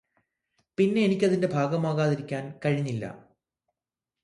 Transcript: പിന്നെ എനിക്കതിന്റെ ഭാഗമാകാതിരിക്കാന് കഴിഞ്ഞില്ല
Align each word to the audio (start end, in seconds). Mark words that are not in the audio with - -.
പിന്നെ 0.77 1.01
എനിക്കതിന്റെ 1.01 1.47
ഭാഗമാകാതിരിക്കാന് 1.47 2.51
കഴിഞ്ഞില്ല 2.65 3.05